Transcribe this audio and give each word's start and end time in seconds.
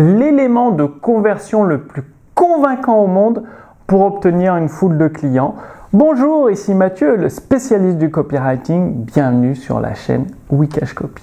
l'élément 0.00 0.70
de 0.70 0.86
conversion 0.86 1.62
le 1.62 1.82
plus 1.82 2.02
convaincant 2.34 2.96
au 3.02 3.06
monde 3.06 3.42
pour 3.86 4.00
obtenir 4.00 4.56
une 4.56 4.70
foule 4.70 4.96
de 4.96 5.08
clients. 5.08 5.56
Bonjour, 5.92 6.50
ici 6.50 6.74
Mathieu, 6.74 7.16
le 7.16 7.28
spécialiste 7.28 7.98
du 7.98 8.10
copywriting. 8.10 9.04
Bienvenue 9.04 9.54
sur 9.54 9.78
la 9.78 9.92
chaîne 9.92 10.24
Wikash 10.48 10.94
Copy. 10.94 11.22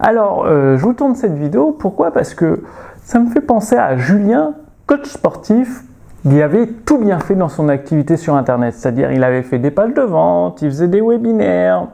Alors, 0.00 0.44
euh, 0.46 0.76
je 0.76 0.82
vous 0.82 0.92
tourne 0.92 1.14
cette 1.14 1.34
vidéo. 1.34 1.76
Pourquoi? 1.78 2.10
Parce 2.10 2.34
que 2.34 2.64
ça 3.04 3.20
me 3.20 3.30
fait 3.30 3.40
penser 3.40 3.76
à 3.76 3.96
Julien, 3.96 4.54
coach 4.88 5.06
sportif. 5.06 5.84
Il 6.24 6.42
avait 6.42 6.66
tout 6.66 6.98
bien 6.98 7.20
fait 7.20 7.36
dans 7.36 7.48
son 7.48 7.68
activité 7.68 8.16
sur 8.16 8.34
Internet. 8.34 8.74
C'est-à-dire, 8.74 9.12
il 9.12 9.22
avait 9.22 9.42
fait 9.42 9.60
des 9.60 9.70
pages 9.70 9.94
de 9.94 10.02
vente, 10.02 10.62
il 10.62 10.68
faisait 10.70 10.88
des 10.88 11.00
webinaires, 11.00 11.86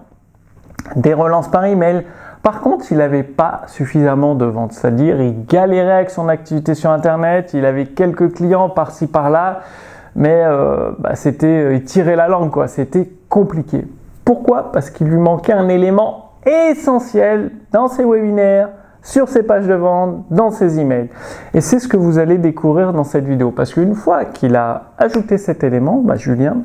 des 0.94 1.12
relances 1.12 1.48
par 1.48 1.66
email. 1.66 2.06
Par 2.46 2.60
contre, 2.60 2.92
il 2.92 2.98
n'avait 2.98 3.24
pas 3.24 3.62
suffisamment 3.66 4.36
de 4.36 4.44
ventes, 4.44 4.70
c'est-à-dire 4.70 5.20
il 5.20 5.46
galérait 5.46 5.94
avec 5.94 6.10
son 6.10 6.28
activité 6.28 6.76
sur 6.76 6.92
Internet, 6.92 7.50
il 7.54 7.64
avait 7.64 7.86
quelques 7.86 8.34
clients 8.34 8.68
par-ci 8.68 9.08
par-là, 9.08 9.62
mais 10.14 10.44
euh, 10.44 10.92
bah, 11.00 11.16
c'était, 11.16 11.48
euh, 11.48 11.74
il 11.74 11.82
tirait 11.82 12.14
la 12.14 12.28
langue. 12.28 12.52
C'était 12.68 13.10
compliqué. 13.28 13.84
Pourquoi? 14.24 14.70
Parce 14.70 14.90
qu'il 14.90 15.08
lui 15.08 15.16
manquait 15.16 15.54
un 15.54 15.68
élément 15.68 16.34
essentiel 16.46 17.50
dans 17.72 17.88
ses 17.88 18.04
webinaires, 18.04 18.68
sur 19.02 19.28
ses 19.28 19.42
pages 19.42 19.66
de 19.66 19.74
vente, 19.74 20.26
dans 20.30 20.52
ses 20.52 20.78
emails. 20.78 21.10
Et 21.52 21.60
c'est 21.60 21.80
ce 21.80 21.88
que 21.88 21.96
vous 21.96 22.20
allez 22.20 22.38
découvrir 22.38 22.92
dans 22.92 23.02
cette 23.02 23.26
vidéo. 23.26 23.50
Parce 23.50 23.74
qu'une 23.74 23.96
fois 23.96 24.24
qu'il 24.24 24.54
a 24.54 24.92
ajouté 24.98 25.36
cet 25.36 25.64
élément, 25.64 26.00
bah, 26.00 26.14
Julien, 26.14 26.58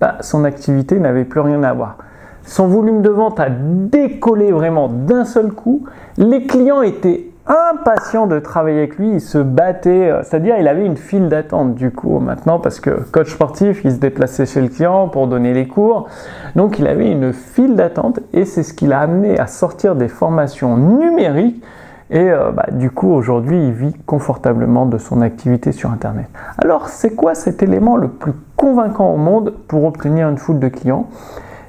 bah, 0.00 0.16
son 0.22 0.42
activité 0.42 0.98
n'avait 0.98 1.24
plus 1.24 1.38
rien 1.38 1.62
à 1.62 1.72
voir. 1.72 1.98
Son 2.44 2.66
volume 2.66 3.02
de 3.02 3.10
vente 3.10 3.38
a 3.40 3.48
décollé 3.50 4.52
vraiment 4.52 4.88
d'un 4.88 5.24
seul 5.24 5.52
coup. 5.52 5.84
Les 6.16 6.46
clients 6.46 6.82
étaient 6.82 7.26
impatients 7.46 8.26
de 8.26 8.38
travailler 8.38 8.78
avec 8.78 8.96
lui, 8.96 9.14
il 9.14 9.20
se 9.20 9.38
battait, 9.38 10.10
euh, 10.10 10.22
c'est-à-dire 10.22 10.56
il 10.58 10.68
avait 10.68 10.84
une 10.84 10.96
file 10.96 11.28
d'attente 11.28 11.74
du 11.74 11.90
coup 11.90 12.20
maintenant 12.20 12.60
parce 12.60 12.78
que 12.78 12.90
coach 13.10 13.32
sportif, 13.32 13.80
il 13.84 13.92
se 13.92 13.96
déplaçait 13.96 14.46
chez 14.46 14.60
le 14.60 14.68
client 14.68 15.08
pour 15.08 15.26
donner 15.26 15.52
les 15.52 15.66
cours. 15.66 16.08
Donc 16.54 16.78
il 16.78 16.86
avait 16.86 17.10
une 17.10 17.32
file 17.32 17.74
d'attente 17.74 18.20
et 18.32 18.44
c'est 18.44 18.62
ce 18.62 18.72
qui 18.72 18.86
l'a 18.86 19.00
amené 19.00 19.38
à 19.38 19.46
sortir 19.46 19.96
des 19.96 20.08
formations 20.08 20.76
numériques 20.76 21.62
et 22.10 22.30
euh, 22.30 22.50
bah, 22.50 22.66
du 22.72 22.90
coup, 22.90 23.12
aujourd'hui, 23.12 23.56
il 23.68 23.72
vit 23.72 23.94
confortablement 24.04 24.84
de 24.84 24.98
son 24.98 25.20
activité 25.20 25.70
sur 25.70 25.92
Internet. 25.92 26.26
Alors, 26.58 26.88
c'est 26.88 27.14
quoi 27.14 27.36
cet 27.36 27.62
élément 27.62 27.96
le 27.96 28.08
plus 28.08 28.32
convaincant 28.56 29.14
au 29.14 29.16
monde 29.16 29.54
pour 29.68 29.84
obtenir 29.84 30.28
une 30.28 30.36
foule 30.36 30.58
de 30.58 30.68
clients? 30.68 31.06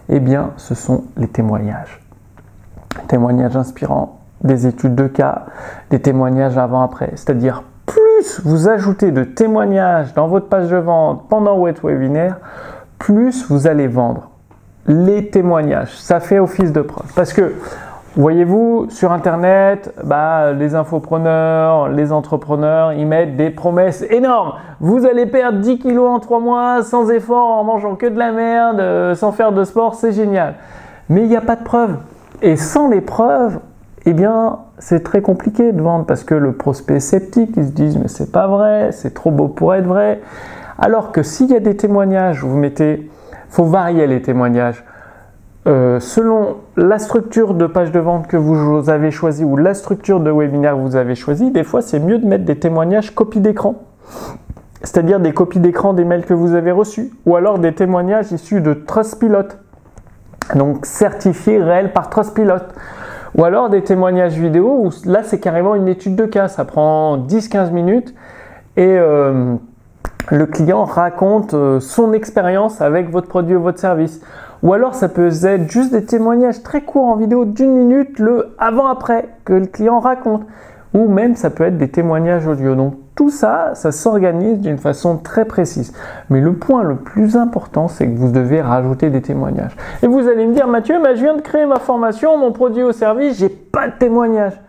Eh 0.09 0.19
bien, 0.19 0.51
ce 0.57 0.75
sont 0.75 1.05
les 1.17 1.27
témoignages. 1.27 2.01
Témoignages 3.07 3.55
inspirants, 3.55 4.19
des 4.43 4.67
études 4.67 4.95
de 4.95 5.07
cas, 5.07 5.45
des 5.89 6.01
témoignages 6.01 6.57
avant-après. 6.57 7.11
C'est-à-dire, 7.15 7.63
plus 7.85 8.41
vous 8.43 8.67
ajoutez 8.69 9.11
de 9.11 9.23
témoignages 9.23 10.13
dans 10.13 10.27
votre 10.27 10.47
page 10.47 10.69
de 10.69 10.77
vente 10.77 11.27
pendant 11.29 11.57
votre 11.57 11.87
webinaire, 11.87 12.37
plus 12.99 13.45
vous 13.49 13.67
allez 13.67 13.87
vendre. 13.87 14.29
Les 14.87 15.29
témoignages, 15.29 15.95
ça 15.97 16.19
fait 16.19 16.39
office 16.39 16.71
de 16.71 16.81
preuve. 16.81 17.11
Parce 17.15 17.33
que 17.33 17.53
Voyez-vous, 18.17 18.87
sur 18.89 19.13
Internet, 19.13 19.93
bah, 20.03 20.51
les 20.51 20.75
infopreneurs, 20.75 21.87
les 21.87 22.11
entrepreneurs, 22.11 22.91
ils 22.91 23.07
mettent 23.07 23.37
des 23.37 23.51
promesses 23.51 24.03
énormes. 24.09 24.55
Vous 24.81 25.05
allez 25.05 25.25
perdre 25.25 25.59
10 25.59 25.79
kilos 25.79 26.09
en 26.09 26.19
3 26.19 26.41
mois 26.41 26.83
sans 26.83 27.09
effort, 27.09 27.45
en 27.45 27.63
mangeant 27.63 27.95
que 27.95 28.07
de 28.07 28.19
la 28.19 28.33
merde, 28.33 28.81
euh, 28.81 29.15
sans 29.15 29.31
faire 29.31 29.53
de 29.53 29.63
sport, 29.63 29.95
c'est 29.95 30.11
génial. 30.11 30.55
Mais 31.07 31.21
il 31.21 31.29
n'y 31.29 31.37
a 31.37 31.41
pas 31.41 31.55
de 31.55 31.63
preuves. 31.63 31.95
Et 32.41 32.57
sans 32.57 32.89
les 32.89 32.99
preuves, 32.99 33.59
eh 34.05 34.11
bien, 34.11 34.59
c'est 34.77 35.03
très 35.03 35.21
compliqué 35.21 35.71
de 35.71 35.81
vendre 35.81 36.05
parce 36.05 36.25
que 36.25 36.35
le 36.35 36.51
prospect 36.51 36.95
est 36.95 36.99
sceptique, 36.99 37.51
ils 37.55 37.67
se 37.67 37.71
disent 37.71 37.97
mais 37.97 38.09
c'est 38.09 38.33
pas 38.33 38.47
vrai, 38.47 38.91
c'est 38.91 39.13
trop 39.13 39.31
beau 39.31 39.47
pour 39.47 39.73
être 39.73 39.85
vrai. 39.85 40.19
Alors 40.77 41.13
que 41.13 41.23
s'il 41.23 41.49
y 41.49 41.55
a 41.55 41.61
des 41.61 41.77
témoignages, 41.77 42.43
vous 42.43 42.57
mettez, 42.57 43.09
faut 43.47 43.63
varier 43.63 44.05
les 44.05 44.21
témoignages. 44.21 44.83
Euh, 45.67 45.99
selon 45.99 46.57
la 46.75 46.97
structure 46.97 47.53
de 47.53 47.67
page 47.67 47.91
de 47.91 47.99
vente 47.99 48.27
que 48.27 48.37
vous 48.37 48.89
avez 48.89 49.11
choisi 49.11 49.43
ou 49.43 49.57
la 49.57 49.75
structure 49.75 50.19
de 50.19 50.31
webinaire 50.31 50.73
que 50.73 50.79
vous 50.79 50.95
avez 50.95 51.13
choisi, 51.13 51.51
des 51.51 51.63
fois 51.63 51.83
c'est 51.83 51.99
mieux 51.99 52.17
de 52.17 52.25
mettre 52.25 52.45
des 52.45 52.57
témoignages 52.57 53.13
copies 53.13 53.41
d'écran. 53.41 53.75
C'est-à-dire 54.81 55.19
des 55.19 55.33
copies 55.33 55.59
d'écran 55.59 55.93
des 55.93 56.03
mails 56.03 56.25
que 56.25 56.33
vous 56.33 56.55
avez 56.55 56.71
reçus 56.71 57.11
ou 57.27 57.35
alors 57.35 57.59
des 57.59 57.73
témoignages 57.73 58.31
issus 58.31 58.61
de 58.61 58.73
Trustpilot. 58.73 59.49
Donc 60.55 60.87
certifiés 60.87 61.61
réels 61.61 61.93
par 61.93 62.09
Trustpilot. 62.09 62.55
Ou 63.37 63.45
alors 63.45 63.69
des 63.69 63.83
témoignages 63.83 64.37
vidéo 64.37 64.85
où 64.85 64.89
là 65.05 65.21
c'est 65.21 65.39
carrément 65.39 65.75
une 65.75 65.87
étude 65.87 66.15
de 66.15 66.25
cas, 66.25 66.47
ça 66.47 66.65
prend 66.65 67.17
10-15 67.19 67.71
minutes 67.71 68.15
et 68.77 68.97
euh, 68.97 69.55
le 70.29 70.45
client 70.47 70.85
raconte 70.85 71.53
euh, 71.53 71.79
son 71.79 72.13
expérience 72.13 72.81
avec 72.81 73.09
votre 73.09 73.27
produit 73.27 73.55
ou 73.55 73.61
votre 73.61 73.79
service. 73.79 74.21
Ou 74.63 74.73
alors 74.73 74.93
ça 74.93 75.09
peut 75.09 75.29
être 75.45 75.69
juste 75.69 75.91
des 75.91 76.05
témoignages 76.05 76.61
très 76.61 76.81
courts 76.81 77.07
en 77.07 77.15
vidéo 77.15 77.45
d'une 77.45 77.73
minute, 77.73 78.19
le 78.19 78.53
avant-après 78.59 79.29
que 79.43 79.53
le 79.53 79.65
client 79.65 79.99
raconte. 79.99 80.43
Ou 80.93 81.07
même 81.07 81.35
ça 81.35 81.49
peut 81.49 81.63
être 81.63 81.77
des 81.77 81.89
témoignages 81.89 82.47
audio. 82.47 82.75
Donc 82.75 82.95
tout 83.15 83.29
ça, 83.29 83.71
ça 83.75 83.91
s'organise 83.91 84.59
d'une 84.59 84.77
façon 84.77 85.17
très 85.17 85.45
précise. 85.45 85.93
Mais 86.29 86.41
le 86.41 86.53
point 86.53 86.83
le 86.83 86.95
plus 86.95 87.37
important, 87.37 87.87
c'est 87.87 88.07
que 88.07 88.17
vous 88.17 88.31
devez 88.31 88.61
rajouter 88.61 89.09
des 89.09 89.21
témoignages. 89.21 89.75
Et 90.03 90.07
vous 90.07 90.27
allez 90.27 90.45
me 90.45 90.53
dire, 90.53 90.67
Mathieu, 90.67 90.95
je 91.15 91.21
viens 91.21 91.35
de 91.35 91.41
créer 91.41 91.65
ma 91.65 91.79
formation, 91.79 92.37
mon 92.37 92.51
produit 92.51 92.83
au 92.83 92.91
service, 92.91 93.37
j'ai 93.37 93.49
pas 93.49 93.87
de 93.87 93.93
témoignages. 93.97 94.59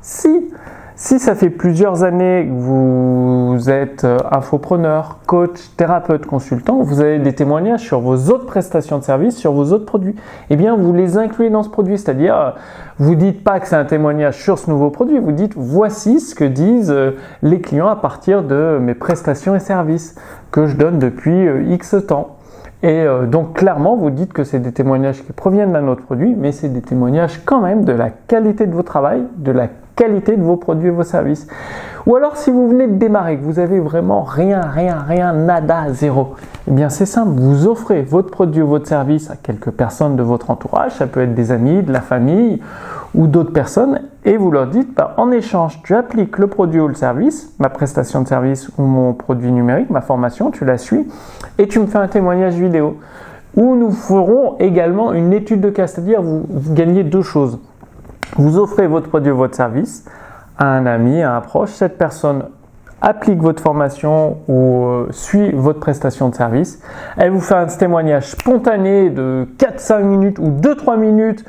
Si, 0.00 0.50
si 0.96 1.18
ça 1.18 1.34
fait 1.34 1.50
plusieurs 1.50 2.04
années 2.04 2.46
que 2.46 2.52
vous 2.52 3.68
êtes 3.68 4.04
euh, 4.04 4.18
infopreneur, 4.30 5.18
coach, 5.26 5.58
thérapeute, 5.76 6.24
consultant, 6.24 6.82
vous 6.82 7.00
avez 7.00 7.18
des 7.18 7.34
témoignages 7.34 7.80
sur 7.80 7.98
vos 7.98 8.30
autres 8.30 8.46
prestations 8.46 8.98
de 8.98 9.04
services, 9.04 9.36
sur 9.36 9.52
vos 9.52 9.72
autres 9.72 9.86
produits. 9.86 10.14
Eh 10.50 10.56
bien, 10.56 10.76
vous 10.76 10.92
les 10.92 11.18
incluez 11.18 11.50
dans 11.50 11.64
ce 11.64 11.68
produit, 11.68 11.98
c'est-à-dire, 11.98 12.36
euh, 12.36 12.50
vous 12.98 13.16
dites 13.16 13.42
pas 13.42 13.58
que 13.58 13.66
c'est 13.66 13.74
un 13.74 13.84
témoignage 13.84 14.40
sur 14.40 14.56
ce 14.56 14.70
nouveau 14.70 14.90
produit, 14.90 15.18
vous 15.18 15.32
dites 15.32 15.54
voici 15.56 16.20
ce 16.20 16.34
que 16.34 16.44
disent 16.44 16.92
euh, 16.92 17.16
les 17.42 17.60
clients 17.60 17.88
à 17.88 17.96
partir 17.96 18.44
de 18.44 18.78
mes 18.80 18.94
prestations 18.94 19.56
et 19.56 19.60
services 19.60 20.14
que 20.52 20.66
je 20.66 20.76
donne 20.76 21.00
depuis 21.00 21.48
X 21.72 21.96
temps. 22.06 22.33
Et 22.86 23.06
donc 23.28 23.54
clairement, 23.54 23.96
vous 23.96 24.10
dites 24.10 24.34
que 24.34 24.44
c'est 24.44 24.58
des 24.58 24.72
témoignages 24.72 25.24
qui 25.24 25.32
proviennent 25.32 25.72
d'un 25.72 25.88
autre 25.88 26.02
produit, 26.02 26.34
mais 26.36 26.52
c'est 26.52 26.68
des 26.68 26.82
témoignages 26.82 27.40
quand 27.46 27.62
même 27.62 27.86
de 27.86 27.92
la 27.92 28.10
qualité 28.10 28.66
de 28.66 28.74
votre 28.74 28.90
travail, 28.90 29.22
de 29.38 29.52
la 29.52 29.68
qualité 29.96 30.36
de 30.36 30.42
vos 30.42 30.58
produits 30.58 30.88
et 30.88 30.90
vos 30.90 31.02
services. 31.02 31.46
Ou 32.06 32.14
alors 32.16 32.36
si 32.36 32.50
vous 32.50 32.68
venez 32.68 32.86
de 32.86 32.96
démarrer, 32.96 33.38
que 33.38 33.42
vous 33.42 33.58
avez 33.58 33.80
vraiment 33.80 34.22
rien, 34.22 34.60
rien, 34.60 34.98
rien, 34.98 35.32
nada, 35.32 35.92
zéro, 35.92 36.34
eh 36.68 36.72
bien 36.72 36.90
c'est 36.90 37.06
simple, 37.06 37.30
vous 37.30 37.66
offrez 37.66 38.02
votre 38.02 38.30
produit 38.30 38.60
ou 38.60 38.66
votre 38.66 38.86
service 38.86 39.30
à 39.30 39.36
quelques 39.36 39.70
personnes 39.70 40.16
de 40.16 40.22
votre 40.22 40.50
entourage, 40.50 40.92
ça 40.92 41.06
peut 41.06 41.22
être 41.22 41.34
des 41.34 41.52
amis, 41.52 41.82
de 41.82 41.90
la 41.90 42.02
famille 42.02 42.60
ou 43.14 43.26
d'autres 43.26 43.52
personnes, 43.52 44.02
et 44.24 44.36
vous 44.36 44.50
leur 44.50 44.66
dites, 44.66 44.94
bah, 44.94 45.14
en 45.18 45.30
échange, 45.30 45.80
tu 45.84 45.94
appliques 45.94 46.38
le 46.38 46.46
produit 46.46 46.80
ou 46.80 46.88
le 46.88 46.94
service, 46.94 47.54
ma 47.58 47.68
prestation 47.68 48.22
de 48.22 48.28
service 48.28 48.70
ou 48.78 48.82
mon 48.82 49.12
produit 49.12 49.52
numérique, 49.52 49.90
ma 49.90 50.00
formation, 50.00 50.50
tu 50.50 50.64
la 50.64 50.78
suis, 50.78 51.06
et 51.58 51.68
tu 51.68 51.78
me 51.78 51.86
fais 51.86 51.98
un 51.98 52.08
témoignage 52.08 52.54
vidéo. 52.54 52.96
Où 53.56 53.76
nous 53.76 53.92
ferons 53.92 54.56
également 54.58 55.12
une 55.12 55.32
étude 55.32 55.60
de 55.60 55.70
cas, 55.70 55.86
c'est-à-dire 55.86 56.22
vous, 56.22 56.44
vous 56.48 56.74
gagnez 56.74 57.04
deux 57.04 57.22
choses. 57.22 57.60
Vous 58.36 58.58
offrez 58.58 58.86
votre 58.86 59.08
produit 59.08 59.30
ou 59.30 59.36
votre 59.36 59.54
service 59.54 60.04
à 60.58 60.66
un 60.66 60.86
ami, 60.86 61.22
à 61.22 61.36
un 61.36 61.40
proche. 61.40 61.70
Cette 61.70 61.98
personne 61.98 62.44
applique 63.00 63.40
votre 63.40 63.62
formation 63.62 64.38
ou 64.48 64.84
euh, 64.86 65.06
suit 65.10 65.52
votre 65.52 65.78
prestation 65.78 66.30
de 66.30 66.34
service. 66.34 66.80
Elle 67.16 67.30
vous 67.30 67.40
fait 67.40 67.54
un 67.54 67.66
témoignage 67.66 68.30
spontané 68.30 69.10
de 69.10 69.46
4-5 69.58 70.02
minutes 70.02 70.38
ou 70.38 70.50
2-3 70.50 70.98
minutes, 70.98 71.44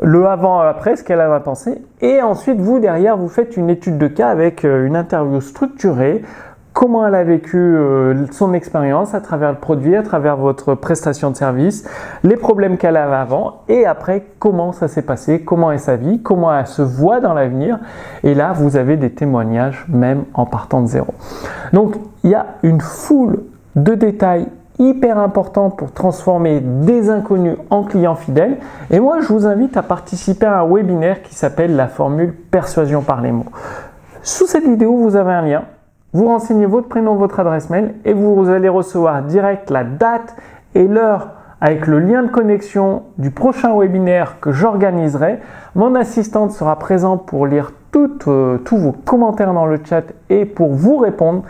le 0.00 0.26
avant 0.26 0.60
après, 0.60 0.96
ce 0.96 1.02
qu'elle 1.02 1.20
a 1.20 1.40
pensé. 1.40 1.82
Et 2.00 2.22
ensuite, 2.22 2.60
vous, 2.60 2.78
derrière, 2.78 3.16
vous 3.16 3.28
faites 3.28 3.56
une 3.56 3.70
étude 3.70 3.98
de 3.98 4.06
cas 4.06 4.28
avec 4.28 4.64
euh, 4.64 4.86
une 4.86 4.96
interview 4.96 5.40
structurée 5.40 6.22
comment 6.78 7.04
elle 7.04 7.16
a 7.16 7.24
vécu 7.24 7.56
euh, 7.56 8.26
son 8.30 8.54
expérience 8.54 9.12
à 9.12 9.20
travers 9.20 9.50
le 9.50 9.58
produit, 9.58 9.96
à 9.96 10.04
travers 10.04 10.36
votre 10.36 10.76
prestation 10.76 11.32
de 11.32 11.36
service, 11.36 11.84
les 12.22 12.36
problèmes 12.36 12.76
qu'elle 12.76 12.96
avait 12.96 13.16
avant 13.16 13.62
et 13.68 13.84
après 13.84 14.24
comment 14.38 14.70
ça 14.70 14.86
s'est 14.86 15.02
passé, 15.02 15.40
comment 15.40 15.72
est 15.72 15.78
sa 15.78 15.96
vie, 15.96 16.22
comment 16.22 16.56
elle 16.56 16.68
se 16.68 16.82
voit 16.82 17.18
dans 17.18 17.34
l'avenir. 17.34 17.80
Et 18.22 18.32
là, 18.32 18.52
vous 18.52 18.76
avez 18.76 18.96
des 18.96 19.10
témoignages 19.10 19.86
même 19.88 20.22
en 20.34 20.46
partant 20.46 20.80
de 20.80 20.86
zéro. 20.86 21.14
Donc, 21.72 21.96
il 22.22 22.30
y 22.30 22.36
a 22.36 22.46
une 22.62 22.80
foule 22.80 23.40
de 23.74 23.96
détails 23.96 24.46
hyper 24.78 25.18
importants 25.18 25.70
pour 25.70 25.92
transformer 25.92 26.60
des 26.60 27.10
inconnus 27.10 27.56
en 27.70 27.82
clients 27.82 28.14
fidèles. 28.14 28.58
Et 28.90 29.00
moi, 29.00 29.20
je 29.20 29.28
vous 29.28 29.46
invite 29.46 29.76
à 29.76 29.82
participer 29.82 30.46
à 30.46 30.60
un 30.60 30.66
webinaire 30.66 31.22
qui 31.22 31.34
s'appelle 31.34 31.74
la 31.76 31.88
formule 31.88 32.32
persuasion 32.32 33.02
par 33.02 33.20
les 33.20 33.32
mots. 33.32 33.46
Sous 34.22 34.46
cette 34.46 34.64
vidéo, 34.64 34.96
vous 34.96 35.16
avez 35.16 35.32
un 35.32 35.42
lien 35.42 35.64
vous 36.14 36.26
renseignez 36.26 36.64
votre 36.64 36.88
prénom, 36.88 37.16
votre 37.16 37.38
adresse 37.38 37.68
mail 37.68 37.94
et 38.06 38.14
vous 38.14 38.48
allez 38.48 38.70
recevoir 38.70 39.22
direct 39.22 39.70
la 39.70 39.84
date 39.84 40.34
et 40.74 40.88
l'heure 40.88 41.32
avec 41.60 41.86
le 41.86 41.98
lien 41.98 42.22
de 42.22 42.28
connexion 42.28 43.02
du 43.18 43.30
prochain 43.30 43.76
webinaire 43.78 44.40
que 44.40 44.50
j'organiserai. 44.50 45.40
Mon 45.74 45.94
assistante 45.94 46.52
sera 46.52 46.78
présente 46.78 47.26
pour 47.26 47.46
lire 47.46 47.72
euh, 47.96 48.58
tous 48.58 48.76
vos 48.76 48.92
commentaires 48.92 49.52
dans 49.52 49.66
le 49.66 49.80
chat 49.84 50.04
et 50.30 50.46
pour 50.46 50.72
vous 50.72 50.96
répondre. 50.96 51.42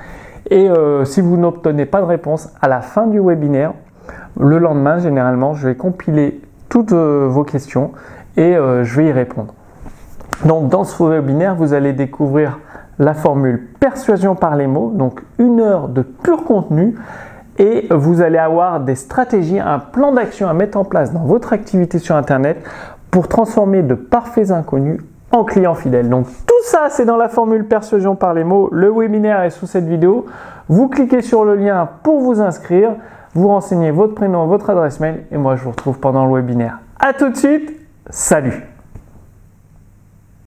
Et 0.50 0.68
euh, 0.68 1.04
si 1.04 1.20
vous 1.20 1.36
n'obtenez 1.36 1.86
pas 1.86 2.00
de 2.00 2.06
réponse 2.06 2.48
à 2.60 2.68
la 2.68 2.80
fin 2.80 3.06
du 3.06 3.20
webinaire, 3.20 3.74
le 4.38 4.58
lendemain, 4.58 4.98
généralement, 4.98 5.54
je 5.54 5.68
vais 5.68 5.74
compiler 5.74 6.40
toutes 6.68 6.92
vos 6.92 7.44
questions 7.44 7.92
et 8.36 8.54
je 8.54 8.96
vais 8.96 9.06
y 9.06 9.12
répondre. 9.12 9.54
Donc, 10.44 10.68
dans 10.68 10.84
ce 10.84 11.02
webinaire, 11.02 11.56
vous 11.56 11.72
allez 11.72 11.92
découvrir 11.92 12.58
la 12.98 13.14
formule 13.14 13.68
persuasion 13.80 14.34
par 14.34 14.56
les 14.56 14.66
mots, 14.66 14.92
donc 14.94 15.22
une 15.38 15.60
heure 15.60 15.88
de 15.88 16.02
pur 16.02 16.44
contenu 16.44 16.96
et 17.58 17.86
vous 17.90 18.22
allez 18.22 18.38
avoir 18.38 18.80
des 18.80 18.94
stratégies, 18.94 19.58
un 19.58 19.78
plan 19.78 20.12
d'action 20.12 20.48
à 20.48 20.54
mettre 20.54 20.78
en 20.78 20.84
place 20.84 21.12
dans 21.12 21.24
votre 21.24 21.52
activité 21.52 21.98
sur 21.98 22.14
Internet 22.14 22.58
pour 23.10 23.28
transformer 23.28 23.82
de 23.82 23.94
parfaits 23.94 24.50
inconnus 24.50 25.00
en 25.32 25.44
clients 25.44 25.74
fidèles. 25.74 26.08
Donc 26.08 26.26
tout 26.46 26.57
ça, 26.68 26.88
c'est 26.90 27.06
dans 27.06 27.16
la 27.16 27.30
formule 27.30 27.66
persuasion 27.66 28.14
par 28.14 28.34
les 28.34 28.44
mots. 28.44 28.68
Le 28.72 28.92
webinaire 28.92 29.40
est 29.42 29.50
sous 29.50 29.66
cette 29.66 29.86
vidéo. 29.86 30.26
Vous 30.68 30.88
cliquez 30.88 31.22
sur 31.22 31.44
le 31.44 31.56
lien 31.56 31.88
pour 32.02 32.20
vous 32.20 32.42
inscrire. 32.42 32.90
Vous 33.34 33.48
renseignez 33.48 33.90
votre 33.90 34.14
prénom, 34.14 34.46
votre 34.46 34.68
adresse 34.68 35.00
mail 35.00 35.24
et 35.32 35.38
moi 35.38 35.56
je 35.56 35.64
vous 35.64 35.70
retrouve 35.70 35.98
pendant 35.98 36.26
le 36.26 36.34
webinaire. 36.34 36.80
A 37.00 37.14
tout 37.14 37.30
de 37.30 37.36
suite. 37.36 37.74
Salut 38.10 38.77